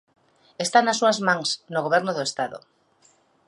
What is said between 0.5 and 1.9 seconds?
Está nas súas mans, no